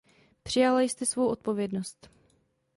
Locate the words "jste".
0.81-1.05